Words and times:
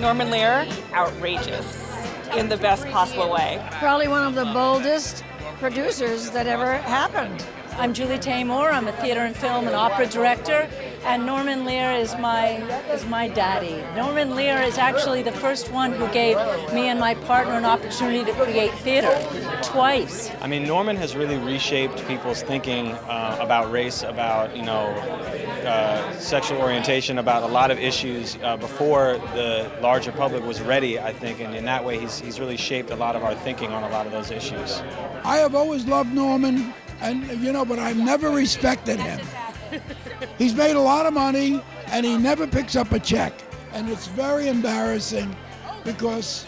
Norman 0.00 0.30
Lear, 0.30 0.66
outrageous 0.92 1.84
in 2.36 2.48
the 2.48 2.56
best 2.56 2.86
possible 2.86 3.30
way. 3.30 3.60
Probably 3.72 4.06
one 4.06 4.24
of 4.24 4.34
the 4.34 4.44
boldest 4.44 5.24
producers 5.58 6.30
that 6.30 6.46
ever 6.46 6.76
happened. 6.76 7.44
I'm 7.78 7.94
Julie 7.94 8.18
Taymor. 8.18 8.72
I'm 8.72 8.88
a 8.88 8.92
theater 8.92 9.20
and 9.20 9.36
film 9.36 9.68
and 9.68 9.76
opera 9.76 10.08
director, 10.08 10.68
and 11.04 11.24
Norman 11.24 11.64
Lear 11.64 11.92
is 11.92 12.12
my 12.18 12.56
is 12.90 13.06
my 13.06 13.28
daddy. 13.28 13.84
Norman 13.94 14.34
Lear 14.34 14.60
is 14.62 14.78
actually 14.78 15.22
the 15.22 15.30
first 15.30 15.70
one 15.70 15.92
who 15.92 16.08
gave 16.08 16.36
me 16.74 16.88
and 16.88 16.98
my 16.98 17.14
partner 17.14 17.52
an 17.52 17.64
opportunity 17.64 18.24
to 18.24 18.32
create 18.32 18.72
theater 18.80 19.16
twice. 19.62 20.28
I 20.40 20.48
mean, 20.48 20.64
Norman 20.66 20.96
has 20.96 21.14
really 21.14 21.38
reshaped 21.38 22.04
people's 22.08 22.42
thinking 22.42 22.88
uh, 22.88 23.38
about 23.40 23.70
race, 23.70 24.02
about 24.02 24.56
you 24.56 24.64
know 24.64 24.88
uh, 25.64 26.12
sexual 26.18 26.60
orientation, 26.60 27.18
about 27.18 27.44
a 27.44 27.52
lot 27.52 27.70
of 27.70 27.78
issues 27.78 28.38
uh, 28.42 28.56
before 28.56 29.18
the 29.34 29.70
larger 29.80 30.10
public 30.10 30.42
was 30.42 30.60
ready. 30.60 30.98
I 30.98 31.12
think, 31.12 31.38
and 31.38 31.54
in 31.54 31.64
that 31.66 31.84
way, 31.84 32.00
he's 32.00 32.18
he's 32.18 32.40
really 32.40 32.56
shaped 32.56 32.90
a 32.90 32.96
lot 32.96 33.14
of 33.14 33.22
our 33.22 33.36
thinking 33.36 33.70
on 33.70 33.84
a 33.84 33.88
lot 33.90 34.04
of 34.04 34.10
those 34.10 34.32
issues. 34.32 34.80
I 35.24 35.36
have 35.36 35.54
always 35.54 35.86
loved 35.86 36.12
Norman 36.12 36.74
and 37.00 37.26
you 37.42 37.52
know, 37.52 37.64
but 37.64 37.78
I've 37.78 37.96
never 37.96 38.30
respected 38.30 38.98
him. 38.98 39.20
He's 40.38 40.54
made 40.54 40.76
a 40.76 40.80
lot 40.80 41.06
of 41.06 41.12
money, 41.12 41.62
and 41.88 42.04
he 42.04 42.16
never 42.16 42.46
picks 42.46 42.76
up 42.76 42.92
a 42.92 42.98
check, 42.98 43.32
and 43.72 43.88
it's 43.88 44.06
very 44.08 44.48
embarrassing 44.48 45.34
because 45.84 46.46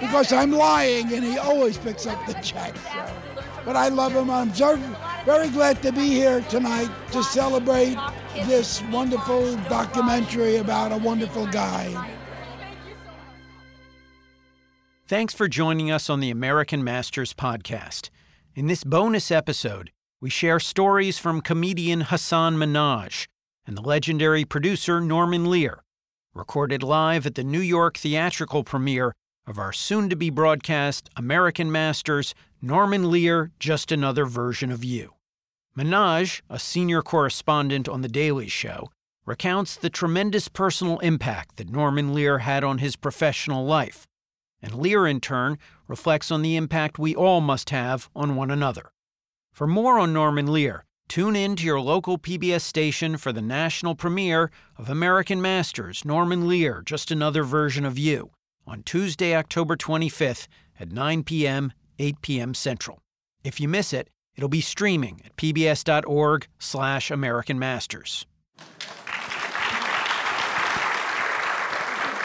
because 0.00 0.32
I'm 0.32 0.52
lying, 0.52 1.12
and 1.12 1.24
he 1.24 1.38
always 1.38 1.76
picks 1.78 2.06
up 2.06 2.24
the 2.26 2.34
check. 2.34 2.74
But 3.64 3.76
I 3.76 3.88
love 3.88 4.12
him. 4.12 4.30
I'm 4.30 4.50
very 4.50 5.48
glad 5.50 5.82
to 5.82 5.92
be 5.92 6.08
here 6.08 6.40
tonight 6.48 6.90
to 7.12 7.22
celebrate 7.22 7.96
this 8.46 8.82
wonderful 8.90 9.56
documentary 9.68 10.56
about 10.56 10.92
a 10.92 10.96
wonderful 10.96 11.46
guy. 11.46 12.08
Thanks 15.06 15.34
for 15.34 15.48
joining 15.48 15.90
us 15.90 16.08
on 16.08 16.20
the 16.20 16.30
American 16.30 16.84
Masters 16.84 17.34
podcast. 17.34 18.10
In 18.56 18.66
this 18.66 18.82
bonus 18.82 19.30
episode, 19.30 19.92
we 20.20 20.28
share 20.28 20.58
stories 20.58 21.18
from 21.18 21.40
comedian 21.40 22.00
Hasan 22.00 22.56
Minhaj 22.56 23.26
and 23.64 23.76
the 23.76 23.80
legendary 23.80 24.44
producer 24.44 25.00
Norman 25.00 25.48
Lear, 25.48 25.84
recorded 26.34 26.82
live 26.82 27.26
at 27.26 27.36
the 27.36 27.44
New 27.44 27.60
York 27.60 27.96
theatrical 27.96 28.64
premiere 28.64 29.14
of 29.46 29.56
our 29.56 29.72
soon 29.72 30.10
to 30.10 30.16
be 30.16 30.30
broadcast 30.30 31.08
American 31.14 31.70
Masters 31.70 32.34
Norman 32.60 33.08
Lear 33.08 33.52
Just 33.60 33.92
Another 33.92 34.26
Version 34.26 34.72
of 34.72 34.82
You. 34.82 35.14
Minhaj, 35.78 36.42
a 36.50 36.58
senior 36.58 37.02
correspondent 37.02 37.88
on 37.88 38.02
The 38.02 38.08
Daily 38.08 38.48
Show, 38.48 38.90
recounts 39.24 39.76
the 39.76 39.90
tremendous 39.90 40.48
personal 40.48 40.98
impact 40.98 41.56
that 41.58 41.70
Norman 41.70 42.12
Lear 42.12 42.38
had 42.38 42.64
on 42.64 42.78
his 42.78 42.96
professional 42.96 43.64
life 43.64 44.08
and 44.62 44.74
Lear, 44.74 45.06
in 45.06 45.20
turn, 45.20 45.58
reflects 45.88 46.30
on 46.30 46.42
the 46.42 46.56
impact 46.56 46.98
we 46.98 47.14
all 47.14 47.40
must 47.40 47.70
have 47.70 48.08
on 48.14 48.36
one 48.36 48.50
another. 48.50 48.92
For 49.52 49.66
more 49.66 49.98
on 49.98 50.12
Norman 50.12 50.46
Lear, 50.52 50.84
tune 51.08 51.36
in 51.36 51.56
to 51.56 51.64
your 51.64 51.80
local 51.80 52.18
PBS 52.18 52.62
station 52.62 53.16
for 53.16 53.32
the 53.32 53.42
national 53.42 53.94
premiere 53.94 54.50
of 54.76 54.88
American 54.88 55.42
Masters 55.42 56.04
Norman 56.04 56.46
Lear 56.46 56.82
Just 56.84 57.10
Another 57.10 57.42
Version 57.42 57.84
of 57.84 57.98
You 57.98 58.30
on 58.66 58.82
Tuesday, 58.82 59.34
October 59.34 59.76
25th 59.76 60.46
at 60.78 60.92
9 60.92 61.24
p.m., 61.24 61.72
8 61.98 62.22
p.m. 62.22 62.54
Central. 62.54 63.02
If 63.42 63.60
you 63.60 63.68
miss 63.68 63.92
it, 63.92 64.08
it'll 64.36 64.48
be 64.48 64.60
streaming 64.60 65.20
at 65.24 65.36
pbs.org 65.36 66.46
slash 66.58 67.10
American 67.10 67.58
Masters. 67.58 68.26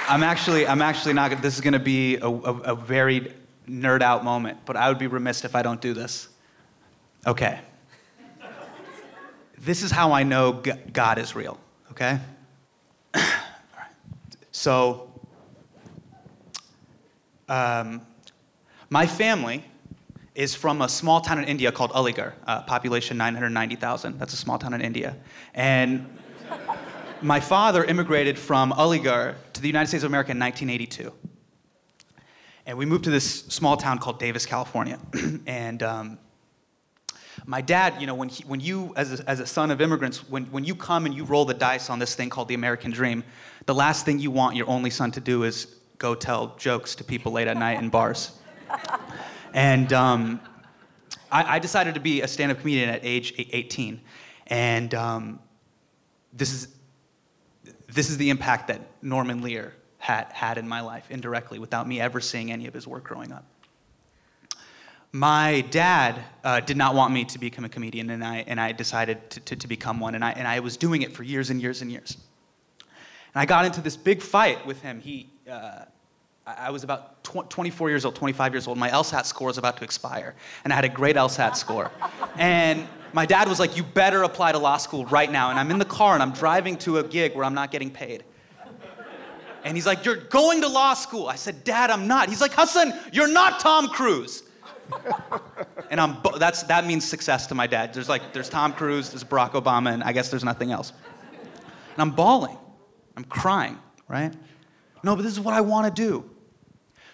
I'm 0.08 0.22
actually, 0.22 0.68
I'm 0.68 0.82
actually 0.82 1.14
not. 1.14 1.42
This 1.42 1.56
is 1.56 1.62
going 1.62 1.74
to 1.74 1.80
be 1.80 2.18
a, 2.18 2.28
a, 2.28 2.30
a 2.30 2.76
very 2.76 3.34
nerd 3.68 4.02
out 4.02 4.24
moment, 4.24 4.60
but 4.66 4.76
I 4.76 4.90
would 4.90 5.00
be 5.00 5.08
remiss 5.08 5.44
if 5.44 5.56
I 5.56 5.64
don't 5.64 5.82
do 5.82 5.94
this. 5.94 6.30
Okay. 7.26 7.60
This 9.58 9.82
is 9.82 9.90
how 9.90 10.12
I 10.12 10.24
know 10.24 10.62
God 10.94 11.18
is 11.18 11.36
real. 11.36 11.60
Okay. 11.92 12.20
So, 14.52 15.12
um, 17.50 18.02
my 18.90 19.06
family 19.06 19.66
is 20.34 20.56
from 20.56 20.82
a 20.82 20.88
small 20.88 21.20
town 21.20 21.40
in 21.40 21.44
India 21.44 21.74
called 21.74 21.92
Aligarh, 21.92 22.32
uh, 22.48 22.62
population 22.62 23.18
990,000. 23.18 24.18
That's 24.18 24.34
a 24.34 24.38
small 24.38 24.58
town 24.58 24.74
in 24.74 24.80
India, 24.80 25.18
and 25.54 26.08
my 27.22 27.40
father 27.40 27.84
immigrated 27.84 28.38
from 28.38 28.72
Aligarh 28.72 29.36
to 29.54 29.62
the 29.62 29.68
United 29.68 29.88
States 29.88 30.04
of 30.04 30.12
America 30.12 30.32
in 30.32 30.40
1982. 30.40 31.14
And 32.66 32.78
we 32.78 32.86
moved 32.86 33.04
to 33.06 33.12
this 33.12 33.42
small 33.46 33.78
town 33.78 34.00
called 34.00 34.20
Davis, 34.20 34.46
California. 34.46 35.00
and 35.46 35.84
um, 35.84 36.18
my 37.46 37.62
dad, 37.62 37.96
you 38.00 38.08
know, 38.08 38.16
when, 38.16 38.30
he, 38.30 38.44
when 38.46 38.60
you, 38.60 38.94
as 38.96 39.20
a, 39.20 39.30
as 39.30 39.40
a 39.40 39.46
son 39.46 39.72
of 39.72 39.82
immigrants, 39.82 40.28
when, 40.30 40.46
when 40.46 40.64
you 40.64 40.76
come 40.76 41.06
and 41.06 41.14
you 41.14 41.24
roll 41.26 41.46
the 41.46 41.54
dice 41.54 41.90
on 41.90 42.00
this 42.00 42.16
thing 42.16 42.30
called 42.30 42.48
the 42.48 42.56
American 42.56 42.92
dream, 42.92 43.24
the 43.66 43.76
last 43.76 44.06
thing 44.06 44.20
you 44.20 44.32
want 44.32 44.56
your 44.56 44.68
only 44.68 44.90
son 44.90 45.12
to 45.12 45.20
do 45.20 45.44
is 45.44 45.68
go 45.98 46.16
tell 46.16 46.56
jokes 46.58 46.96
to 46.96 47.04
people 47.04 47.32
late 47.32 47.48
at 47.48 47.58
night 47.58 47.80
in 47.80 47.90
bars. 47.90 48.32
and 49.54 49.94
um, 49.94 50.40
I, 51.32 51.56
I, 51.56 51.60
decided 51.60 51.94
to 51.94 52.00
be 52.00 52.22
a 52.22 52.28
stand 52.28 52.52
up 52.52 52.60
comedian 52.60 52.90
at 52.90 53.02
age 53.04 53.34
18. 53.38 54.02
And 54.48 54.94
um, 54.96 55.40
this 56.34 56.52
is 56.52 56.75
this 57.88 58.10
is 58.10 58.18
the 58.18 58.30
impact 58.30 58.68
that 58.68 58.82
Norman 59.02 59.42
Lear 59.42 59.74
had, 59.98 60.26
had 60.32 60.58
in 60.58 60.68
my 60.68 60.82
life 60.82 61.10
indirectly 61.10 61.60
without 61.60 61.88
me 61.88 62.00
ever 62.00 62.20
seeing 62.20 62.52
any 62.52 62.68
of 62.68 62.74
his 62.74 62.88
work 62.88 63.04
growing 63.04 63.32
up. 63.32 63.46
My 65.12 65.62
dad 65.72 66.22
uh, 66.44 66.60
did 66.60 66.76
not 66.76 66.94
want 66.94 67.14
me 67.14 67.24
to 67.26 67.40
become 67.40 67.64
a 67.64 67.70
comedian, 67.70 68.10
and 68.10 68.24
I, 68.24 68.44
and 68.48 68.60
I 68.60 68.74
decided 68.74 69.30
to, 69.30 69.40
to, 69.40 69.56
to 69.56 69.68
become 69.68 70.00
one, 70.00 70.14
and 70.14 70.26
I, 70.26 70.32
and 70.32 70.48
I 70.48 70.60
was 70.60 70.76
doing 70.76 71.04
it 71.04 71.14
for 71.14 71.24
years 71.24 71.50
and 71.50 71.62
years 71.62 71.82
and 71.82 71.90
years. 71.90 72.18
And 73.34 73.42
I 73.42 73.46
got 73.46 73.66
into 73.66 73.82
this 73.82 73.96
big 73.96 74.22
fight 74.22 74.66
with 74.66 74.82
him. 74.82 75.00
He, 75.00 75.30
uh, 75.50 75.86
I 76.48 76.70
was 76.70 76.84
about 76.84 77.24
tw- 77.24 77.50
24 77.50 77.90
years 77.90 78.06
old, 78.06 78.16
25 78.16 78.54
years 78.54 78.68
old. 78.68 78.78
My 78.78 78.90
LSAT 78.90 79.26
score 79.26 79.48
was 79.48 79.58
about 79.58 79.78
to 79.78 79.84
expire, 79.84 80.36
and 80.64 80.72
I 80.72 80.76
had 80.76 80.86
a 80.86 80.90
great 80.90 81.16
LSAT 81.16 81.56
score. 81.56 81.92
and 82.38 82.88
my 83.14 83.26
dad 83.26 83.48
was 83.48 83.60
like, 83.60 83.76
You 83.78 83.84
better 83.84 84.24
apply 84.24 84.52
to 84.52 84.60
law 84.60 84.78
school 84.78 85.06
right 85.06 85.32
now. 85.32 85.50
And 85.50 85.58
I'm 85.58 85.72
in 85.72 85.80
the 85.80 85.86
car 85.86 86.14
and 86.14 86.22
I'm 86.22 86.34
driving 86.34 86.78
to 86.80 87.00
a 87.00 87.04
gig 87.04 87.34
where 87.34 87.46
I'm 87.46 87.54
not 87.54 87.72
getting 87.72 87.90
paid. 87.90 88.26
And 89.64 89.76
he's 89.76 89.86
like, 89.86 90.06
You're 90.06 90.18
going 90.18 90.62
to 90.62 90.68
law 90.68 90.94
school. 90.94 91.28
I 91.28 91.36
said, 91.36 91.64
Dad, 91.64 91.90
I'm 91.90 92.08
not. 92.08 92.30
He's 92.30 92.42
like, 92.42 92.54
Hasan, 92.54 92.94
you're 93.12 93.32
not 93.32 93.60
Tom 93.60 93.88
Cruise. 93.88 94.44
and 95.90 96.00
I'm, 96.00 96.18
that's, 96.38 96.64
that 96.64 96.86
means 96.86 97.06
success 97.06 97.48
to 97.48 97.56
my 97.56 97.66
dad. 97.66 97.94
There's 97.94 98.10
like, 98.10 98.34
there's 98.34 98.50
Tom 98.50 98.74
Cruise, 98.74 99.10
there's 99.10 99.24
Barack 99.24 99.52
Obama, 99.54 99.94
and 99.94 100.04
I 100.04 100.12
guess 100.12 100.30
there's 100.30 100.44
nothing 100.44 100.72
else. 100.72 100.92
And 101.94 102.02
I'm 102.02 102.12
bawling. 102.12 102.58
I'm 103.18 103.24
crying, 103.24 103.80
right? 104.08 104.32
No, 105.04 105.16
but 105.16 105.24
this 105.24 105.32
is 105.32 105.40
what 105.40 105.54
I 105.54 105.62
want 105.62 105.96
to 105.96 106.02
do. 106.04 106.30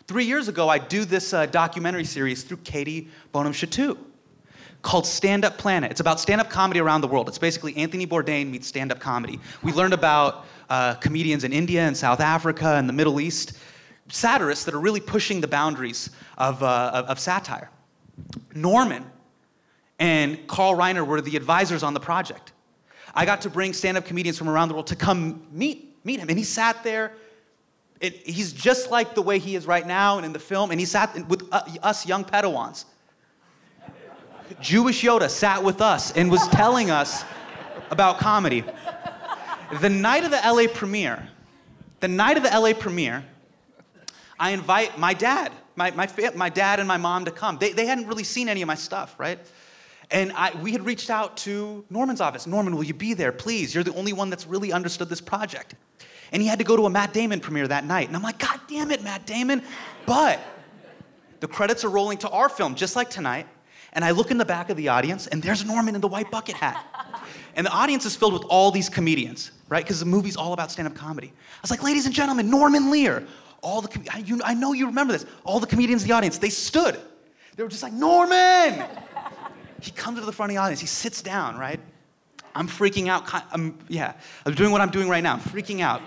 Three 0.07 0.25
years 0.25 0.47
ago, 0.47 0.67
I 0.67 0.79
do 0.79 1.06
this 1.06 1.34
uh, 1.34 1.45
documentary 1.45 2.06
series 2.06 2.44
through 2.44 2.57
Katie 2.57 3.09
Bonham 3.31 3.53
Chatou 3.53 3.97
called 4.81 5.06
Stand 5.06 5.45
Up 5.45 5.57
Planet. 5.57 5.91
It's 5.91 6.00
about 6.00 6.19
stand 6.19 6.41
up 6.41 6.50
comedy 6.50 6.79
around 6.79 7.01
the 7.01 7.07
world. 7.07 7.28
It's 7.28 7.38
basically 7.38 7.78
Anthony 7.78 8.07
Bourdain 8.07 8.50
meets 8.50 8.67
stand 8.67 8.91
up 8.91 9.00
comedy. 9.00 9.40
We 9.61 9.72
learned 9.73 9.94
about 9.94 10.45
uh, 10.69 10.95
comedians 10.95 11.44
in 11.44 11.53
India 11.53 11.81
and 11.81 11.95
South 11.95 12.19
Africa 12.19 12.75
and 12.75 12.90
the 12.90 12.94
Middle 12.94 13.19
East, 13.19 13.53
satirists 14.09 14.66
that 14.66 14.73
are 14.73 14.79
really 14.79 15.00
pushing 15.00 15.40
the 15.40 15.47
boundaries 15.47 16.09
of, 16.38 16.63
uh, 16.63 16.91
of, 16.94 17.06
of 17.06 17.19
satire. 17.19 17.69
Norman 18.56 19.06
and 20.00 20.47
Carl 20.47 20.75
Reiner 20.75 21.06
were 21.06 21.22
the 21.22 21.35
advisors 21.35 21.84
on 21.84 21.94
the 21.94 22.00
project. 22.00 22.53
I 23.13 23.25
got 23.25 23.41
to 23.41 23.50
bring 23.50 23.73
stand 23.73 23.97
up 23.97 24.06
comedians 24.06 24.38
from 24.38 24.50
around 24.50 24.69
the 24.69 24.73
world 24.73 24.88
to 24.88 24.95
come 24.95 25.46
meet, 25.52 26.03
meet 26.03 26.20
him, 26.20 26.29
and 26.29 26.37
he 26.37 26.43
sat 26.43 26.84
there. 26.84 27.14
It, 28.01 28.27
he's 28.27 28.51
just 28.51 28.91
like 28.91 29.15
the 29.15 29.21
way 29.21 29.39
he 29.39 29.55
is 29.55 29.65
right 29.65 29.85
now 29.85 30.17
and 30.17 30.25
in 30.25 30.33
the 30.33 30.39
film, 30.39 30.71
and 30.71 30.79
he 30.79 30.85
sat 30.85 31.15
with 31.29 31.47
uh, 31.51 31.61
us 31.81 32.05
young 32.05 32.25
Padawans 32.25 32.85
Jewish 34.59 35.03
Yoda 35.03 35.29
sat 35.29 35.63
with 35.63 35.81
us 35.81 36.11
and 36.11 36.29
was 36.29 36.45
telling 36.49 36.91
us 36.91 37.23
about 37.89 38.19
comedy. 38.19 38.63
The 39.79 39.89
night 39.89 40.23
of 40.23 40.31
the 40.31 40.41
LA 40.43 40.71
premiere, 40.73 41.29
the 41.99 42.07
night 42.07 42.37
of 42.37 42.43
the 42.43 42.49
LA 42.49 42.73
premiere, 42.73 43.23
I 44.39 44.51
invite 44.51 44.97
my 44.97 45.13
dad, 45.13 45.51
my, 45.75 45.91
my, 45.91 46.09
my 46.35 46.49
dad 46.49 46.79
and 46.79 46.87
my 46.87 46.97
mom 46.97 47.25
to 47.25 47.31
come. 47.31 47.57
They, 47.57 47.71
they 47.71 47.85
hadn't 47.85 48.07
really 48.07 48.23
seen 48.23 48.49
any 48.49 48.61
of 48.61 48.67
my 48.67 48.75
stuff, 48.75 49.15
right? 49.19 49.39
And 50.09 50.33
I, 50.33 50.51
we 50.61 50.73
had 50.73 50.85
reached 50.85 51.09
out 51.09 51.37
to 51.37 51.85
Norman's 51.89 52.19
office. 52.19 52.45
Norman, 52.45 52.75
will 52.75 52.83
you 52.83 52.93
be 52.93 53.13
there, 53.13 53.31
please? 53.31 53.73
You're 53.73 53.83
the 53.83 53.95
only 53.95 54.13
one 54.13 54.29
that's 54.29 54.45
really 54.45 54.73
understood 54.73 55.07
this 55.07 55.21
project. 55.21 55.75
And 56.31 56.41
he 56.41 56.47
had 56.47 56.59
to 56.59 56.66
go 56.66 56.78
to 56.78 56.85
a 56.85 56.89
Matt 56.89 57.13
Damon 57.13 57.39
premiere 57.39 57.67
that 57.67 57.85
night. 57.85 58.07
And 58.07 58.16
I'm 58.16 58.23
like, 58.23 58.39
God 58.39 58.59
damn 58.67 58.91
it, 58.91 59.03
Matt 59.03 59.25
Damon. 59.25 59.61
But 60.05 60.39
the 61.39 61.47
credits 61.47 61.83
are 61.83 61.89
rolling 61.89 62.17
to 62.19 62.29
our 62.29 62.49
film, 62.49 62.75
just 62.75 62.95
like 62.95 63.09
tonight 63.09 63.47
and 63.93 64.05
I 64.05 64.11
look 64.11 64.31
in 64.31 64.37
the 64.37 64.45
back 64.45 64.69
of 64.69 64.78
the 64.78 64.87
audience, 64.87 65.28
and 65.28 65.43
there's 65.43 65.66
Norman 65.66 65.95
in 65.95 66.01
the 66.01 66.07
white 66.07 66.31
bucket 66.31 66.55
hat. 66.55 66.85
and 67.55 67.66
the 67.66 67.72
audience 67.72 68.05
is 68.05 68.16
filled 68.16 68.33
with 68.33 68.43
all 68.43 68.72
these 68.72 68.89
comedians, 68.89 69.51
right? 69.69 69.83
Because 69.83 69.99
the 69.99 70.05
movie's 70.05 70.37
all 70.37 70.53
about 70.53 70.72
stand-up 70.72 70.95
comedy. 70.95 71.28
I 71.28 71.59
was 71.61 71.72
like, 71.72 71.83
ladies 71.83 72.05
and 72.05 72.16
gentlemen, 72.16 72.49
Norman 72.49 72.89
Lear. 72.89 73.25
All 73.61 73.81
the 73.81 73.89
com- 73.89 74.05
I, 74.11 74.19
you, 74.19 74.39
I 74.43 74.53
know 74.53 74.73
you 74.73 74.87
remember 74.87 75.13
this. 75.13 75.25
All 75.43 75.59
the 75.59 75.67
comedians 75.67 76.01
in 76.01 76.07
the 76.07 76.16
audience, 76.16 76.37
they 76.37 76.49
stood. 76.49 76.99
They 77.55 77.63
were 77.63 77.69
just 77.69 77.84
like, 77.84 77.93
Norman. 77.93 78.84
he 79.81 79.91
comes 79.91 80.19
to 80.19 80.25
the 80.25 80.31
front 80.31 80.51
of 80.51 80.55
the 80.55 80.61
audience. 80.61 80.79
He 80.79 80.87
sits 80.87 81.22
down, 81.22 81.57
right? 81.57 81.79
I'm 82.55 82.67
freaking 82.67 83.07
out. 83.07 83.23
I'm, 83.51 83.77
yeah, 83.87 84.13
I'm 84.45 84.53
doing 84.53 84.71
what 84.71 84.81
I'm 84.81 84.89
doing 84.89 85.07
right 85.09 85.23
now. 85.23 85.33
I'm 85.33 85.39
freaking 85.39 85.81
out. 85.81 86.01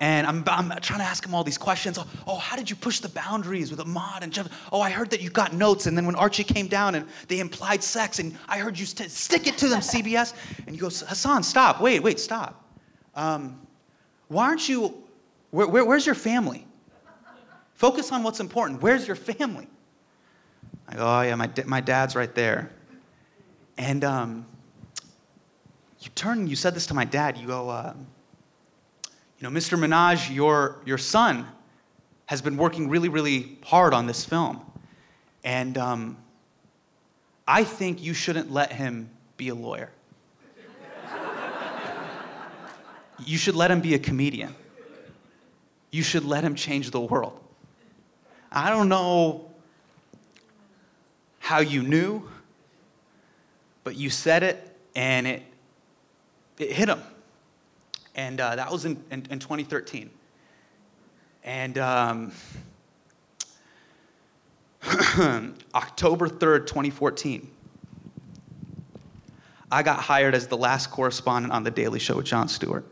And 0.00 0.26
I'm, 0.26 0.42
I'm 0.46 0.70
trying 0.80 1.00
to 1.00 1.04
ask 1.04 1.26
him 1.26 1.34
all 1.34 1.44
these 1.44 1.58
questions. 1.58 1.98
Oh, 1.98 2.06
oh, 2.26 2.36
how 2.36 2.56
did 2.56 2.70
you 2.70 2.76
push 2.76 3.00
the 3.00 3.10
boundaries 3.10 3.70
with 3.70 3.80
Ahmad 3.80 4.22
and 4.22 4.32
Jeff? 4.32 4.48
Oh, 4.72 4.80
I 4.80 4.88
heard 4.88 5.10
that 5.10 5.20
you 5.20 5.28
got 5.28 5.52
notes. 5.52 5.84
And 5.84 5.94
then 5.94 6.06
when 6.06 6.14
Archie 6.14 6.42
came 6.42 6.68
down 6.68 6.94
and 6.94 7.06
they 7.28 7.38
implied 7.38 7.82
sex, 7.82 8.18
and 8.18 8.34
I 8.48 8.58
heard 8.58 8.78
you 8.78 8.86
st- 8.86 9.10
stick 9.10 9.46
it 9.46 9.58
to 9.58 9.68
them, 9.68 9.80
CBS. 9.80 10.32
And 10.66 10.74
he 10.74 10.78
goes, 10.80 11.02
Hasan, 11.02 11.42
stop. 11.42 11.82
Wait, 11.82 12.02
wait, 12.02 12.18
stop. 12.18 12.64
Um, 13.14 13.60
why 14.28 14.46
aren't 14.46 14.66
you, 14.70 15.02
where, 15.50 15.66
where, 15.66 15.84
where's 15.84 16.06
your 16.06 16.14
family? 16.14 16.66
Focus 17.74 18.10
on 18.10 18.22
what's 18.22 18.40
important. 18.40 18.80
Where's 18.80 19.06
your 19.06 19.16
family? 19.16 19.68
I 20.88 20.96
go, 20.96 21.06
oh, 21.06 21.20
yeah, 21.20 21.34
my, 21.34 21.50
my 21.66 21.82
dad's 21.82 22.16
right 22.16 22.34
there. 22.34 22.70
And 23.76 24.02
um, 24.02 24.46
you 26.00 26.10
turn 26.14 26.38
and 26.38 26.48
you 26.48 26.56
said 26.56 26.74
this 26.74 26.86
to 26.86 26.94
my 26.94 27.04
dad. 27.04 27.36
You 27.36 27.46
go, 27.46 27.68
uh, 27.68 27.94
you 29.38 29.48
know, 29.48 29.50
Mr. 29.50 29.78
Minhaj, 29.78 30.34
your, 30.34 30.80
your 30.84 30.98
son 30.98 31.46
has 32.26 32.40
been 32.40 32.56
working 32.56 32.88
really, 32.88 33.08
really 33.08 33.58
hard 33.64 33.92
on 33.92 34.06
this 34.06 34.24
film. 34.24 34.60
And 35.44 35.76
um, 35.76 36.16
I 37.46 37.64
think 37.64 38.02
you 38.02 38.14
shouldn't 38.14 38.50
let 38.50 38.72
him 38.72 39.10
be 39.36 39.48
a 39.48 39.54
lawyer. 39.54 39.90
you 43.26 43.36
should 43.36 43.54
let 43.54 43.70
him 43.70 43.80
be 43.80 43.94
a 43.94 43.98
comedian. 43.98 44.54
You 45.90 46.02
should 46.02 46.24
let 46.24 46.44
him 46.44 46.54
change 46.54 46.90
the 46.90 47.00
world. 47.00 47.38
I 48.52 48.70
don't 48.70 48.88
know 48.88 49.50
how 51.40 51.60
you 51.60 51.82
knew, 51.82 52.22
but 53.84 53.96
you 53.96 54.08
said 54.08 54.42
it 54.42 54.76
and 54.94 55.26
it, 55.26 55.42
it 56.60 56.72
hit 56.72 56.88
him. 56.88 57.02
And 58.14 58.40
uh, 58.40 58.56
that 58.56 58.70
was 58.70 58.84
in, 58.84 59.02
in, 59.10 59.26
in, 59.30 59.38
2013. 59.38 60.10
And 61.42 61.78
um, 61.78 62.32
October 65.74 66.28
3rd, 66.28 66.66
2014, 66.66 67.50
I 69.72 69.82
got 69.82 70.00
hired 70.00 70.34
as 70.34 70.48
the 70.48 70.56
last 70.56 70.90
correspondent 70.90 71.52
on 71.52 71.62
The 71.62 71.70
Daily 71.70 71.98
Show 71.98 72.16
with 72.16 72.26
Jon 72.26 72.48
Stewart 72.48 72.84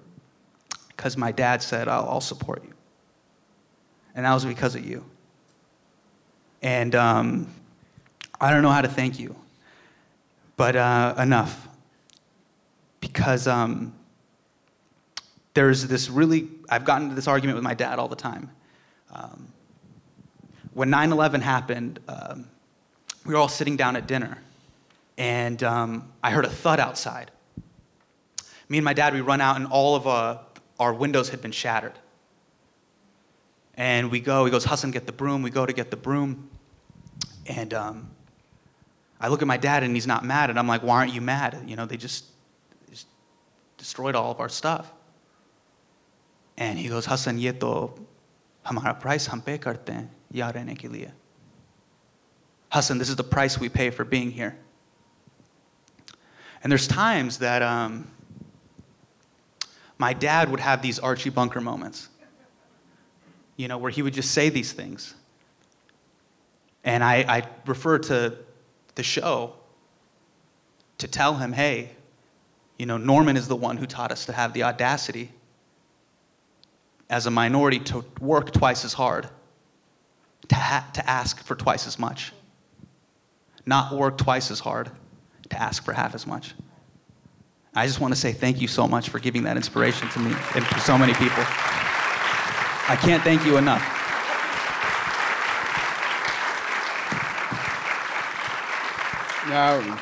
because 0.88 1.16
my 1.16 1.32
dad 1.32 1.62
said, 1.62 1.88
I'll, 1.88 2.08
I'll, 2.08 2.20
support 2.20 2.62
you. 2.64 2.72
And 4.14 4.24
that 4.24 4.32
was 4.32 4.44
because 4.44 4.74
of 4.76 4.84
you. 4.84 5.04
And 6.62 6.94
um, 6.94 7.48
I 8.40 8.52
don't 8.52 8.62
know 8.62 8.70
how 8.70 8.82
to 8.82 8.88
thank 8.88 9.18
you, 9.18 9.36
but 10.56 10.74
uh, 10.74 11.14
enough. 11.18 11.67
Because 13.00 13.46
um, 13.46 13.94
there's 15.54 15.86
this 15.86 16.08
really, 16.08 16.48
I've 16.68 16.84
gotten 16.84 17.04
into 17.04 17.16
this 17.16 17.28
argument 17.28 17.56
with 17.56 17.64
my 17.64 17.74
dad 17.74 17.98
all 17.98 18.08
the 18.08 18.16
time. 18.16 18.50
Um, 19.12 19.52
when 20.74 20.90
9 20.90 21.12
11 21.12 21.40
happened, 21.40 21.98
um, 22.08 22.48
we 23.26 23.34
were 23.34 23.40
all 23.40 23.48
sitting 23.48 23.76
down 23.76 23.96
at 23.96 24.06
dinner, 24.06 24.38
and 25.16 25.62
um, 25.62 26.12
I 26.22 26.30
heard 26.30 26.44
a 26.44 26.50
thud 26.50 26.78
outside. 26.78 27.30
Me 28.68 28.78
and 28.78 28.84
my 28.84 28.92
dad, 28.92 29.14
we 29.14 29.20
run 29.20 29.40
out, 29.40 29.56
and 29.56 29.66
all 29.66 29.96
of 29.96 30.06
uh, 30.06 30.38
our 30.78 30.92
windows 30.92 31.30
had 31.30 31.40
been 31.40 31.52
shattered. 31.52 31.94
And 33.74 34.10
we 34.10 34.20
go, 34.20 34.44
he 34.44 34.50
goes, 34.50 34.64
Hasan, 34.64 34.90
get 34.90 35.06
the 35.06 35.12
broom. 35.12 35.42
We 35.42 35.50
go 35.50 35.64
to 35.64 35.72
get 35.72 35.90
the 35.90 35.96
broom. 35.96 36.50
And 37.46 37.72
um, 37.72 38.10
I 39.20 39.28
look 39.28 39.40
at 39.40 39.48
my 39.48 39.56
dad, 39.56 39.82
and 39.82 39.94
he's 39.94 40.06
not 40.06 40.24
mad. 40.24 40.50
And 40.50 40.58
I'm 40.58 40.68
like, 40.68 40.82
why 40.82 40.96
aren't 40.96 41.14
you 41.14 41.20
mad? 41.20 41.64
You 41.66 41.76
know, 41.76 41.86
they 41.86 41.96
just 41.96 42.24
destroyed 43.78 44.14
all 44.14 44.30
of 44.30 44.40
our 44.40 44.48
stuff. 44.48 44.92
And 46.58 46.78
he 46.78 46.88
goes, 46.88 47.06
Hasan, 47.06 47.38
ये 47.38 47.52
तो 47.52 47.98
price 49.00 49.28
हम 49.28 49.44
pay 49.44 49.58
karte 49.58 49.86
हैं 49.86 50.10
यहाँ 50.34 50.76
ke 50.76 50.90
liye." 50.90 51.12
Hasan, 52.70 52.98
this 52.98 53.08
is 53.08 53.16
the 53.16 53.24
price 53.24 53.58
we 53.58 53.68
pay 53.70 53.88
for 53.90 54.04
being 54.04 54.30
here. 54.30 54.58
And 56.62 56.70
there's 56.70 56.86
times 56.86 57.38
that 57.38 57.62
um, 57.62 58.10
my 59.96 60.12
dad 60.12 60.50
would 60.50 60.60
have 60.60 60.82
these 60.82 60.98
Archie 60.98 61.30
Bunker 61.30 61.60
moments, 61.60 62.08
you 63.56 63.68
know, 63.68 63.78
where 63.78 63.90
he 63.90 64.02
would 64.02 64.12
just 64.12 64.32
say 64.32 64.48
these 64.48 64.72
things. 64.72 65.14
And 66.84 67.02
I, 67.02 67.24
I 67.28 67.48
refer 67.64 67.98
to 67.98 68.36
the 68.96 69.02
show 69.02 69.54
to 70.98 71.08
tell 71.08 71.36
him, 71.36 71.52
hey, 71.52 71.92
you 72.78 72.86
know, 72.86 72.96
Norman 72.96 73.36
is 73.36 73.48
the 73.48 73.56
one 73.56 73.76
who 73.76 73.86
taught 73.86 74.12
us 74.12 74.26
to 74.26 74.32
have 74.32 74.52
the 74.52 74.62
audacity 74.62 75.32
as 77.10 77.26
a 77.26 77.30
minority 77.30 77.80
to 77.80 78.04
work 78.20 78.52
twice 78.52 78.84
as 78.84 78.92
hard, 78.92 79.28
to, 80.48 80.54
ha- 80.54 80.88
to 80.94 81.10
ask 81.10 81.42
for 81.42 81.56
twice 81.56 81.86
as 81.86 81.98
much, 81.98 82.32
not 83.66 83.92
work 83.92 84.16
twice 84.16 84.50
as 84.50 84.60
hard 84.60 84.90
to 85.50 85.60
ask 85.60 85.84
for 85.84 85.92
half 85.92 86.14
as 86.14 86.26
much. 86.26 86.54
I 87.74 87.86
just 87.86 88.00
want 88.00 88.14
to 88.14 88.20
say 88.20 88.32
thank 88.32 88.60
you 88.60 88.68
so 88.68 88.86
much 88.86 89.08
for 89.08 89.18
giving 89.18 89.42
that 89.44 89.56
inspiration 89.56 90.08
to 90.10 90.18
me 90.20 90.34
and 90.54 90.64
to 90.64 90.80
so 90.80 90.96
many 90.96 91.14
people. 91.14 91.44
I 92.90 92.96
can't 93.00 93.22
thank 93.22 93.44
you 93.44 93.56
enough. 93.56 93.82
Now, 99.48 99.98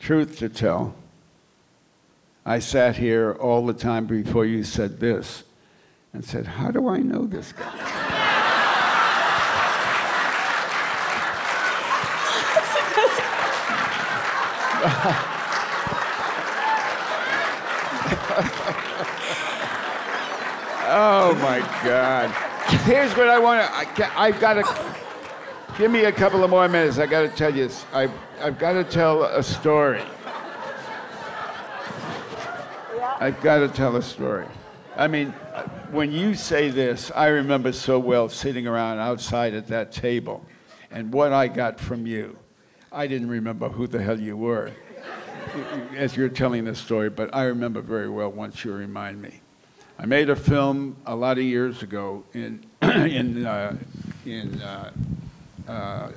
truth 0.00 0.38
to 0.38 0.48
tell, 0.48 0.94
I 2.44 2.58
sat 2.58 2.96
here 2.96 3.32
all 3.32 3.64
the 3.64 3.72
time 3.72 4.06
before 4.06 4.44
you 4.44 4.64
said 4.64 4.98
this 4.98 5.44
and 6.12 6.24
said, 6.24 6.46
How 6.46 6.72
do 6.72 6.88
I 6.88 6.98
know 6.98 7.24
this 7.24 7.52
guy? 7.52 7.70
oh 20.88 21.38
my 21.40 21.60
God. 21.84 22.30
Here's 22.84 23.16
what 23.16 23.28
I 23.28 23.38
want 23.38 23.96
to, 23.96 24.18
I've 24.18 24.40
got 24.40 24.54
to, 24.54 24.64
give 25.78 25.90
me 25.90 26.04
a 26.04 26.12
couple 26.12 26.42
of 26.42 26.50
more 26.50 26.68
minutes. 26.68 26.98
I 26.98 27.06
got 27.06 27.22
to 27.22 27.28
tell 27.28 27.54
you, 27.54 27.70
I've, 27.92 28.12
I've 28.40 28.58
got 28.58 28.72
to 28.72 28.82
tell 28.82 29.22
a 29.22 29.42
story. 29.42 30.02
I've 33.22 33.40
got 33.40 33.60
to 33.60 33.68
tell 33.68 33.94
a 33.94 34.02
story. 34.02 34.46
I 34.96 35.06
mean, 35.06 35.28
when 35.92 36.10
you 36.10 36.34
say 36.34 36.70
this, 36.70 37.12
I 37.14 37.28
remember 37.28 37.70
so 37.70 37.96
well 37.96 38.28
sitting 38.28 38.66
around 38.66 38.98
outside 38.98 39.54
at 39.54 39.68
that 39.68 39.92
table 39.92 40.44
and 40.90 41.12
what 41.12 41.32
I 41.32 41.46
got 41.46 41.78
from 41.78 42.04
you. 42.04 42.36
I 42.90 43.06
didn't 43.06 43.28
remember 43.28 43.68
who 43.68 43.86
the 43.86 44.02
hell 44.02 44.18
you 44.18 44.36
were 44.36 44.72
as 45.96 46.16
you're 46.16 46.30
telling 46.30 46.64
this 46.64 46.80
story, 46.80 47.10
but 47.10 47.32
I 47.32 47.44
remember 47.44 47.80
very 47.80 48.08
well 48.08 48.32
once 48.32 48.64
you 48.64 48.72
remind 48.72 49.22
me. 49.22 49.38
I 50.00 50.06
made 50.06 50.28
a 50.28 50.34
film 50.34 50.96
a 51.06 51.14
lot 51.14 51.38
of 51.38 51.44
years 51.44 51.84
ago 51.84 52.24
in, 52.32 52.66
in, 52.82 53.46
uh, 53.46 53.76
in 54.26 54.60
uh, 54.60 54.90
uh, 55.68 56.10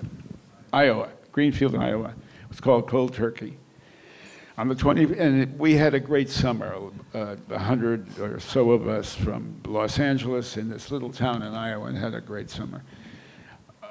Iowa, 0.74 1.10
Greenfield, 1.32 1.76
Iowa. 1.76 2.16
It 2.42 2.50
was 2.50 2.60
called 2.60 2.88
Cold 2.88 3.14
Turkey 3.14 3.60
on 4.58 4.70
the 4.70 4.76
20th, 4.76 5.20
and 5.20 5.60
we 5.60 5.76
had 5.76 5.94
a 5.94 6.00
great 6.00 6.30
summer. 6.30 6.76
Uh, 7.14 7.36
a 7.50 7.60
hundred 7.60 8.20
or 8.20 8.40
so 8.40 8.72
of 8.72 8.88
us 8.88 9.14
from 9.14 9.62
Los 9.66 10.00
Angeles 10.00 10.58
in 10.58 10.70
this 10.70 10.92
little 10.92 11.12
town 11.12 11.42
in 11.42 11.54
Iowa 11.54 11.88
and 11.88 11.98
had 11.98 12.14
a 12.14 12.22
great 12.22 12.50
summer. 12.50 12.84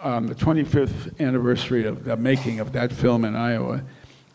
On 0.02 0.26
the 0.26 0.34
25th 0.34 1.18
anniversary 1.20 1.86
of 1.86 2.04
the 2.04 2.16
making 2.16 2.60
of 2.60 2.72
that 2.72 2.92
film 2.92 3.24
in 3.24 3.34
Iowa, 3.34 3.82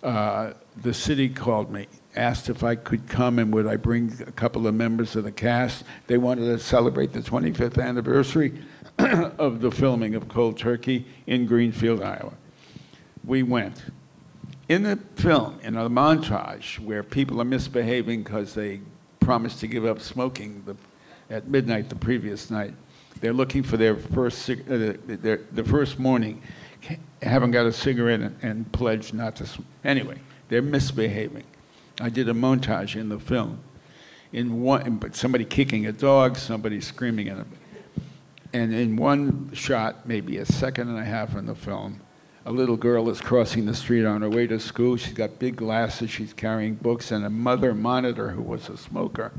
uh, 0.01 0.53
the 0.81 0.93
city 0.93 1.29
called 1.29 1.71
me, 1.71 1.87
asked 2.15 2.49
if 2.49 2.63
I 2.63 2.75
could 2.75 3.07
come 3.07 3.37
and 3.37 3.53
would 3.53 3.67
I 3.67 3.75
bring 3.75 4.13
a 4.25 4.31
couple 4.31 4.65
of 4.65 4.73
members 4.73 5.15
of 5.15 5.23
the 5.23 5.31
cast. 5.31 5.83
They 6.07 6.17
wanted 6.17 6.45
to 6.45 6.59
celebrate 6.59 7.13
the 7.13 7.19
25th 7.19 7.83
anniversary 7.83 8.61
of 8.97 9.61
the 9.61 9.71
filming 9.71 10.15
of 10.15 10.27
Cold 10.27 10.57
Turkey 10.57 11.05
in 11.27 11.45
Greenfield, 11.45 12.01
Iowa. 12.01 12.33
We 13.23 13.43
went 13.43 13.83
in 14.69 14.83
the 14.83 14.97
film, 15.15 15.59
in 15.63 15.75
a 15.75 15.89
montage 15.89 16.79
where 16.79 17.01
people 17.01 17.41
are 17.41 17.45
misbehaving 17.45 18.23
because 18.23 18.53
they 18.53 18.79
promised 19.19 19.59
to 19.59 19.67
give 19.67 19.83
up 19.83 19.99
smoking 19.99 20.63
the, 20.65 20.77
at 21.33 21.47
midnight 21.47 21.89
the 21.89 21.95
previous 21.95 22.51
night, 22.51 22.73
they're 23.19 23.33
looking 23.33 23.63
for 23.63 23.77
their 23.77 23.95
first 23.95 24.49
uh, 24.49 24.55
their, 25.05 25.41
the 25.51 25.63
first 25.63 25.99
morning, 25.99 26.41
haven't 27.21 27.51
got 27.51 27.65
a 27.65 27.73
cigarette 27.73 28.21
and, 28.21 28.37
and 28.41 28.71
pledged 28.71 29.13
not 29.13 29.35
to. 29.37 29.45
Sm- 29.45 29.63
anyway, 29.83 30.19
they're 30.47 30.61
misbehaving. 30.61 31.43
I 31.99 32.09
did 32.09 32.29
a 32.29 32.33
montage 32.33 32.95
in 32.95 33.09
the 33.09 33.19
film. 33.19 33.59
In 34.31 34.61
one, 34.61 34.97
but 34.97 35.15
somebody 35.15 35.43
kicking 35.43 35.87
a 35.87 35.91
dog, 35.91 36.37
somebody 36.37 36.79
screaming 36.79 37.27
at 37.29 37.37
him. 37.37 37.51
And 38.53 38.73
in 38.73 38.95
one 38.95 39.51
shot, 39.53 40.07
maybe 40.07 40.37
a 40.37 40.45
second 40.45 40.89
and 40.89 40.99
a 40.99 41.03
half 41.03 41.35
in 41.35 41.47
the 41.47 41.55
film, 41.55 42.01
a 42.49 42.51
little 42.51 42.77
girl 42.77 43.07
is 43.11 43.21
crossing 43.21 43.67
the 43.67 43.75
street 43.75 44.05
on 44.05 44.23
her 44.23 44.29
way 44.29 44.47
to 44.47 44.59
school. 44.59 44.97
She's 44.97 45.13
got 45.13 45.37
big 45.37 45.55
glasses, 45.55 46.09
she's 46.09 46.33
carrying 46.33 46.73
books, 46.73 47.11
and 47.11 47.23
a 47.23 47.29
mother 47.29 47.75
monitor 47.75 48.31
who 48.31 48.41
was 48.41 48.69
a 48.69 48.75
smoker, 48.75 49.31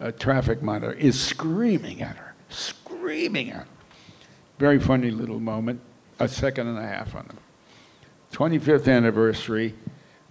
a 0.00 0.10
traffic 0.12 0.62
monitor, 0.62 0.94
is 0.94 1.20
screaming 1.20 2.00
at 2.00 2.16
her, 2.16 2.34
screaming 2.48 3.50
at 3.50 3.56
her. 3.56 3.66
Very 4.58 4.80
funny 4.80 5.10
little 5.10 5.40
moment, 5.40 5.82
a 6.20 6.26
second 6.26 6.68
and 6.68 6.78
a 6.78 6.88
half 6.88 7.14
on 7.14 7.26
them. 7.26 7.36
25th 8.32 8.90
anniversary, 8.90 9.74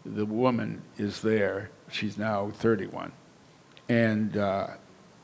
the 0.03 0.25
woman 0.25 0.81
is 0.98 1.22
there. 1.22 1.70
She's 1.91 2.17
now 2.17 2.50
31. 2.50 3.12
And, 3.89 4.38
uh, 4.38 4.70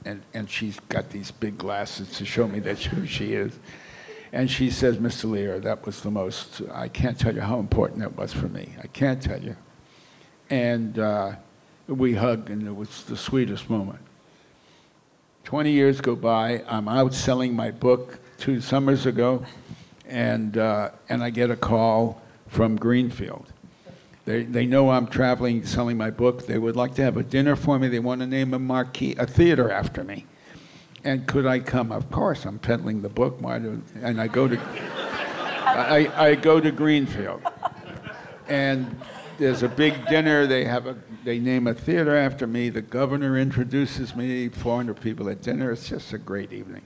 and, 0.06 0.22
and 0.36 0.48
she's 0.48 0.80
got 0.90 1.10
these 1.10 1.32
big 1.32 1.58
glasses 1.58 2.12
to 2.20 2.26
show 2.26 2.48
me 2.48 2.60
that 2.60 2.78
who 2.84 3.08
she 3.08 3.34
is. 3.34 3.58
And 4.32 4.52
she 4.52 4.70
says, 4.70 4.98
Mr. 4.98 5.30
Lear, 5.30 5.60
that 5.60 5.86
was 5.86 6.02
the 6.02 6.12
most, 6.12 6.62
I 6.72 6.88
can't 6.88 7.18
tell 7.18 7.34
you 7.34 7.42
how 7.42 7.60
important 7.60 8.00
that 8.02 8.16
was 8.16 8.34
for 8.34 8.48
me. 8.48 8.76
I 8.82 8.88
can't 8.88 9.22
tell 9.22 9.42
you. 9.42 9.56
And 10.50 11.00
uh, 11.00 11.36
we 11.88 12.16
hugged, 12.16 12.50
and 12.50 12.68
it 12.68 12.76
was 12.76 13.04
the 13.06 13.18
sweetest 13.18 13.70
moment. 13.70 14.00
20 15.46 15.72
years 15.72 16.02
go 16.02 16.16
by, 16.16 16.64
I'm 16.68 16.90
out 16.90 17.14
selling 17.14 17.56
my 17.56 17.72
book 17.72 18.20
two 18.38 18.60
summers 18.60 19.06
ago, 19.06 19.46
and, 20.06 20.58
uh, 20.58 20.92
and 21.08 21.24
I 21.24 21.30
get 21.30 21.50
a 21.50 21.56
call 21.56 22.22
from 22.48 22.76
Greenfield. 22.76 23.54
They, 24.26 24.44
they 24.44 24.66
know 24.66 24.90
I'm 24.90 25.08
traveling, 25.08 25.66
selling 25.66 25.96
my 25.96 26.10
book. 26.10 26.48
They 26.48 26.58
would 26.58 26.76
like 26.76 26.96
to 26.96 27.02
have 27.02 27.16
a 27.16 27.24
dinner 27.24 27.56
for 27.56 27.80
me. 27.80 27.88
They 27.88 28.00
want 28.00 28.20
to 28.20 28.28
name 28.28 28.54
a 28.54 28.60
marquee, 28.60 29.16
a 29.18 29.26
theater 29.26 29.72
after 29.72 30.04
me. 30.04 30.26
And 31.08 31.26
could 31.26 31.46
I 31.46 31.60
come? 31.60 31.94
Of 31.94 32.12
course, 32.12 32.44
I'm 32.44 32.60
peddling 32.60 33.02
the 33.02 33.08
book. 33.08 33.40
And 33.42 34.20
I 34.20 34.28
go 34.28 34.50
to, 34.50 34.60
I, 34.60 36.12
I 36.18 36.36
go 36.36 36.60
to 36.60 36.70
Greenfield, 36.70 37.42
and 38.50 39.00
there's 39.38 39.64
a 39.64 39.70
big 39.70 40.06
dinner. 40.08 40.46
They 40.46 40.66
have 40.66 40.86
a, 40.86 40.98
they 41.24 41.40
name 41.40 41.66
a 41.66 41.74
theater 41.74 42.14
after 42.14 42.46
me. 42.46 42.68
The 42.68 42.82
governor 42.82 43.38
introduces 43.38 44.18
me. 44.18 44.50
400 44.50 45.00
people 45.00 45.30
at 45.30 45.42
dinner. 45.42 45.72
It's 45.72 45.88
just 45.88 46.12
a 46.12 46.18
great 46.18 46.52
evening. 46.52 46.84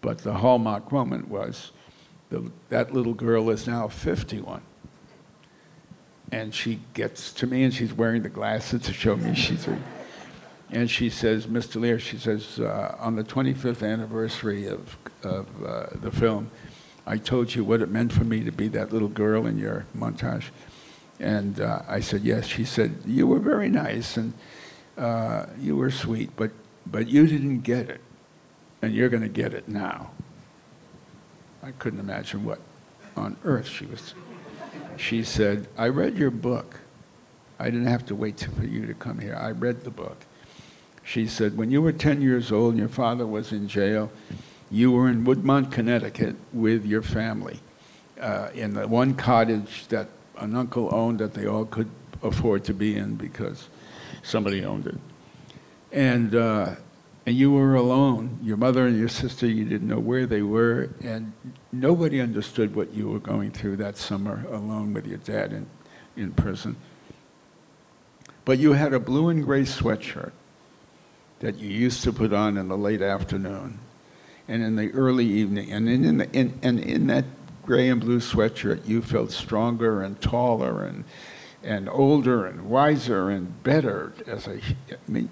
But 0.00 0.18
the 0.18 0.34
hallmark 0.34 0.92
moment 0.92 1.26
was, 1.26 1.72
the, 2.30 2.52
that 2.68 2.94
little 2.94 3.14
girl 3.14 3.50
is 3.50 3.66
now 3.66 3.88
51 3.88 4.62
and 6.30 6.54
she 6.54 6.82
gets 6.94 7.32
to 7.32 7.46
me 7.48 7.64
and 7.64 7.74
she's 7.74 7.92
wearing 7.92 8.22
the 8.22 8.28
glasses 8.28 8.82
to 8.82 8.92
show 8.92 9.16
me 9.16 9.34
she's 9.34 9.66
and 10.70 10.90
she 10.90 11.08
says 11.08 11.46
mr 11.46 11.80
lear 11.80 11.98
she 11.98 12.16
says 12.18 12.58
uh, 12.60 12.94
on 12.98 13.16
the 13.16 13.24
25th 13.24 13.86
anniversary 13.86 14.66
of, 14.66 14.96
of 15.22 15.46
uh, 15.64 15.86
the 15.94 16.10
film 16.10 16.50
i 17.06 17.16
told 17.16 17.54
you 17.54 17.64
what 17.64 17.80
it 17.80 17.88
meant 17.88 18.12
for 18.12 18.24
me 18.24 18.42
to 18.44 18.52
be 18.52 18.68
that 18.68 18.92
little 18.92 19.08
girl 19.08 19.46
in 19.46 19.58
your 19.58 19.86
montage 19.96 20.46
and 21.20 21.60
uh, 21.60 21.82
i 21.88 22.00
said 22.00 22.22
yes 22.22 22.46
she 22.46 22.64
said 22.64 22.94
you 23.04 23.26
were 23.26 23.40
very 23.40 23.68
nice 23.68 24.16
and 24.16 24.32
uh, 24.96 25.46
you 25.58 25.76
were 25.76 25.90
sweet 25.90 26.30
but 26.36 26.50
but 26.86 27.08
you 27.08 27.26
didn't 27.26 27.60
get 27.60 27.88
it 27.88 28.00
and 28.82 28.94
you're 28.94 29.08
going 29.08 29.22
to 29.22 29.28
get 29.28 29.52
it 29.54 29.68
now 29.68 30.10
i 31.62 31.70
couldn't 31.72 32.00
imagine 32.00 32.44
what 32.44 32.60
on 33.16 33.36
earth 33.44 33.66
she 33.66 33.86
was 33.86 34.14
she 34.98 35.22
said, 35.22 35.68
I 35.78 35.88
read 35.88 36.18
your 36.18 36.30
book. 36.30 36.80
I 37.58 37.66
didn't 37.66 37.86
have 37.86 38.04
to 38.06 38.14
wait 38.14 38.46
for 38.56 38.64
you 38.64 38.84
to 38.86 38.94
come 38.94 39.20
here. 39.20 39.36
I 39.36 39.52
read 39.52 39.84
the 39.84 39.90
book. 39.90 40.18
She 41.08 41.26
said, 41.26 41.56
when 41.56 41.70
you 41.70 41.80
were 41.80 41.92
10 41.92 42.20
years 42.20 42.52
old 42.52 42.72
and 42.72 42.78
your 42.78 42.90
father 42.90 43.26
was 43.26 43.50
in 43.50 43.66
jail, 43.66 44.12
you 44.70 44.92
were 44.92 45.08
in 45.08 45.24
Woodmont, 45.24 45.72
Connecticut 45.72 46.36
with 46.52 46.84
your 46.84 47.00
family 47.00 47.60
uh, 48.20 48.50
in 48.52 48.74
the 48.74 48.86
one 48.86 49.14
cottage 49.14 49.86
that 49.88 50.08
an 50.36 50.54
uncle 50.54 50.94
owned 50.94 51.20
that 51.20 51.32
they 51.32 51.46
all 51.46 51.64
could 51.64 51.88
afford 52.22 52.62
to 52.64 52.74
be 52.74 52.94
in 52.94 53.14
because 53.14 53.68
somebody 54.22 54.62
owned 54.66 54.86
it. 54.86 54.98
And 55.92 56.34
uh, 56.34 56.74
and 57.24 57.34
you 57.34 57.52
were 57.52 57.74
alone. 57.74 58.38
Your 58.42 58.58
mother 58.58 58.86
and 58.86 58.98
your 58.98 59.08
sister, 59.08 59.46
you 59.46 59.64
didn't 59.64 59.88
know 59.88 59.98
where 59.98 60.26
they 60.26 60.42
were, 60.42 60.90
and 61.02 61.32
nobody 61.72 62.20
understood 62.20 62.76
what 62.76 62.92
you 62.92 63.08
were 63.08 63.18
going 63.18 63.50
through 63.50 63.76
that 63.76 63.96
summer 63.96 64.44
alone 64.50 64.92
with 64.92 65.06
your 65.06 65.18
dad 65.18 65.54
in, 65.54 65.66
in 66.18 66.32
prison. 66.32 66.76
But 68.44 68.58
you 68.58 68.74
had 68.74 68.92
a 68.92 69.00
blue 69.00 69.30
and 69.30 69.42
gray 69.42 69.62
sweatshirt 69.62 70.32
that 71.40 71.58
you 71.58 71.68
used 71.68 72.02
to 72.04 72.12
put 72.12 72.32
on 72.32 72.56
in 72.56 72.68
the 72.68 72.76
late 72.76 73.02
afternoon 73.02 73.78
and 74.48 74.62
in 74.62 74.76
the 74.76 74.90
early 74.92 75.26
evening. 75.26 75.70
And 75.70 75.88
in, 75.88 76.18
the, 76.18 76.30
in, 76.32 76.58
and 76.62 76.80
in 76.80 77.06
that 77.08 77.24
gray 77.64 77.88
and 77.88 78.00
blue 78.00 78.20
sweatshirt, 78.20 78.86
you 78.88 79.02
felt 79.02 79.30
stronger 79.30 80.02
and 80.02 80.20
taller 80.20 80.84
and, 80.84 81.04
and 81.62 81.88
older 81.88 82.46
and 82.46 82.68
wiser 82.68 83.30
and 83.30 83.62
better 83.62 84.12
as 84.26 84.46
a, 84.46 84.56
I 84.90 84.96
mean, 85.06 85.28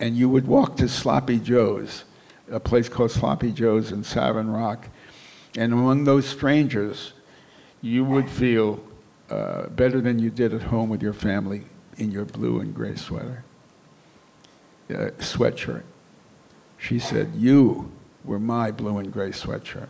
and 0.00 0.16
you 0.16 0.28
would 0.28 0.46
walk 0.46 0.76
to 0.76 0.88
Sloppy 0.88 1.38
Joe's, 1.38 2.04
a 2.50 2.60
place 2.60 2.88
called 2.88 3.10
Sloppy 3.10 3.50
Joe's 3.50 3.90
in 3.90 4.04
Savin 4.04 4.50
Rock, 4.50 4.88
and 5.56 5.72
among 5.72 6.04
those 6.04 6.26
strangers, 6.26 7.14
you 7.80 8.04
would 8.04 8.28
feel 8.28 8.80
uh, 9.30 9.66
better 9.68 10.00
than 10.00 10.18
you 10.18 10.30
did 10.30 10.54
at 10.54 10.62
home 10.62 10.88
with 10.88 11.02
your 11.02 11.12
family 11.12 11.64
in 11.96 12.10
your 12.10 12.24
blue 12.24 12.60
and 12.60 12.74
gray 12.74 12.94
sweater, 12.94 13.44
uh, 14.90 15.10
sweatshirt. 15.18 15.82
She 16.78 16.98
said, 16.98 17.32
You 17.34 17.90
were 18.24 18.38
my 18.38 18.70
blue 18.70 18.98
and 18.98 19.12
gray 19.12 19.30
sweatshirt. 19.30 19.88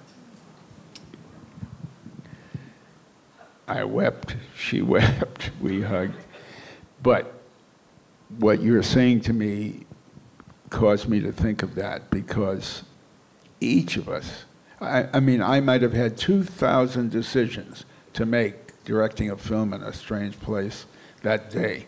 I 3.67 3.85
wept, 3.85 4.37
she 4.57 4.81
wept, 4.83 5.51
we 5.61 5.83
hugged. 5.83 6.17
But 7.03 7.35
what 8.39 8.61
you're 8.63 8.83
saying 8.83 9.21
to 9.23 9.33
me 9.33 9.87
caused 10.71 11.09
me 11.09 11.21
to 11.21 11.33
think 11.33 11.63
of 11.63 11.75
that 11.77 12.11
because 12.11 12.83
each 13.61 13.97
of 13.97 14.09
us, 14.09 14.45
I, 14.81 15.09
I 15.13 15.21
mean, 15.21 15.43
I 15.43 15.61
might 15.61 15.83
have 15.83 15.93
had 15.93 16.17
2,000 16.17 17.11
decisions 17.11 17.85
to 18.15 18.27
make 18.27 18.85
directing 18.85 19.31
a 19.31 19.37
film 19.37 19.73
in 19.73 19.83
a 19.83 19.93
strange 19.93 20.39
place 20.41 20.87
that 21.23 21.51
day. 21.51 21.87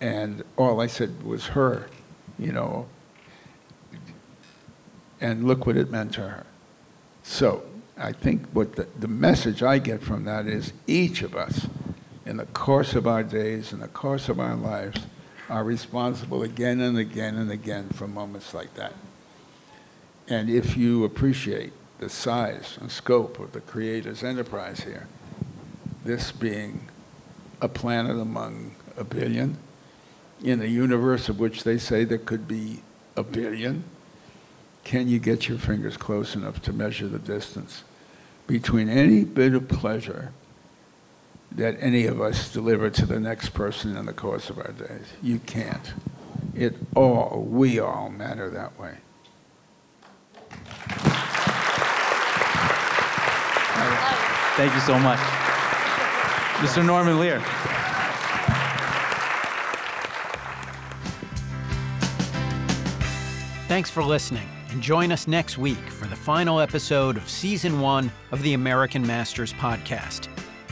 And 0.00 0.44
all 0.56 0.80
I 0.80 0.86
said 0.86 1.22
was 1.22 1.46
her, 1.48 1.88
you 2.38 2.52
know. 2.52 2.86
And 5.20 5.44
look 5.44 5.66
what 5.66 5.76
it 5.76 5.90
meant 5.90 6.14
to 6.14 6.20
her. 6.22 6.46
So 7.22 7.64
I 7.96 8.12
think 8.12 8.46
what 8.52 8.76
the, 8.76 8.86
the 8.98 9.08
message 9.08 9.62
I 9.62 9.78
get 9.78 10.02
from 10.02 10.24
that 10.24 10.46
is 10.46 10.72
each 10.86 11.22
of 11.22 11.34
us, 11.34 11.66
in 12.24 12.36
the 12.36 12.46
course 12.46 12.94
of 12.94 13.06
our 13.06 13.24
days, 13.24 13.72
in 13.72 13.80
the 13.80 13.88
course 13.88 14.28
of 14.28 14.38
our 14.38 14.54
lives, 14.54 15.06
are 15.48 15.64
responsible 15.64 16.42
again 16.42 16.80
and 16.80 16.96
again 16.96 17.36
and 17.36 17.50
again 17.50 17.88
for 17.88 18.06
moments 18.06 18.54
like 18.54 18.74
that. 18.74 18.92
And 20.28 20.50
if 20.50 20.76
you 20.76 21.04
appreciate 21.04 21.72
the 21.98 22.08
size 22.08 22.76
and 22.80 22.90
scope 22.90 23.40
of 23.40 23.52
the 23.52 23.60
Creator's 23.60 24.22
enterprise 24.22 24.80
here, 24.80 25.08
this 26.04 26.30
being 26.30 26.82
a 27.60 27.68
planet 27.68 28.16
among 28.16 28.74
a 28.96 29.04
billion, 29.04 29.56
in 30.42 30.60
a 30.62 30.66
universe 30.66 31.28
of 31.28 31.38
which 31.38 31.64
they 31.64 31.78
say 31.78 32.04
there 32.04 32.18
could 32.18 32.46
be 32.46 32.82
a 33.16 33.22
billion, 33.22 33.84
can 34.84 35.08
you 35.08 35.18
get 35.18 35.48
your 35.48 35.58
fingers 35.58 35.96
close 35.96 36.34
enough 36.34 36.62
to 36.62 36.72
measure 36.72 37.08
the 37.08 37.18
distance 37.18 37.84
between 38.46 38.88
any 38.88 39.24
bit 39.24 39.54
of 39.54 39.68
pleasure 39.68 40.32
that 41.52 41.76
any 41.80 42.06
of 42.06 42.20
us 42.20 42.52
deliver 42.52 42.90
to 42.90 43.06
the 43.06 43.18
next 43.18 43.50
person 43.50 43.96
in 43.96 44.06
the 44.06 44.12
course 44.12 44.50
of 44.50 44.58
our 44.58 44.72
days. 44.72 45.06
You 45.22 45.38
can't. 45.40 45.92
It 46.54 46.74
all, 46.94 47.46
we 47.48 47.78
all 47.78 48.10
matter 48.10 48.50
that 48.50 48.78
way. 48.78 48.96
Thank 54.56 54.74
you 54.74 54.80
so 54.80 54.98
much. 54.98 55.20
Mr. 56.58 56.84
Norman 56.84 57.20
Lear. 57.20 57.42
Thanks 63.78 63.90
for 63.90 64.02
listening, 64.02 64.48
and 64.70 64.82
join 64.82 65.12
us 65.12 65.28
next 65.28 65.56
week 65.56 65.78
for 65.88 66.08
the 66.08 66.16
final 66.16 66.58
episode 66.58 67.16
of 67.16 67.28
Season 67.28 67.80
1 67.80 68.10
of 68.32 68.42
the 68.42 68.54
American 68.54 69.06
Masters 69.06 69.52
Podcast 69.52 70.26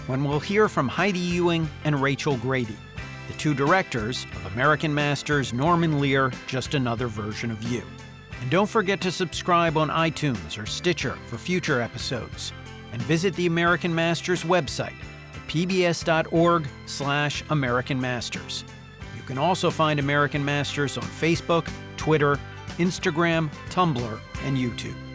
when 0.09 0.25
we'll 0.25 0.41
hear 0.41 0.69
from 0.69 0.89
Heidi 0.89 1.21
Ewing 1.21 1.71
and 1.85 2.03
Rachel 2.03 2.37
Grady, 2.39 2.77
the 3.29 3.35
two 3.35 3.55
directors 3.55 4.27
of 4.35 4.53
American 4.53 4.93
Masters 4.93 5.53
Norman 5.53 6.01
Lear, 6.01 6.33
Just 6.49 6.75
Another 6.75 7.07
Version 7.07 7.53
of 7.53 7.63
You. 7.63 7.85
And 8.41 8.51
don't 8.51 8.69
forget 8.69 9.01
to 9.03 9.13
subscribe 9.13 9.77
on 9.77 9.89
iTunes 9.89 10.61
or 10.61 10.67
Stitcher 10.67 11.17
for 11.29 11.39
future 11.39 11.81
episodes. 11.81 12.53
And 12.91 13.01
visit 13.03 13.37
the 13.37 13.47
American 13.47 13.95
Masters 13.95 14.43
website 14.43 14.97
at 15.33 15.47
pbs.org 15.47 16.67
slash 16.87 17.45
American 17.51 18.01
Masters. 18.01 18.65
You 19.17 19.23
can 19.23 19.39
also 19.39 19.71
find 19.71 20.01
American 20.01 20.45
Masters 20.45 20.99
on 20.99 21.05
Facebook, 21.05 21.71
Twitter, 21.97 22.37
Instagram, 22.78 23.50
Tumblr, 23.71 24.21
and 24.45 24.56
YouTube. 24.56 25.06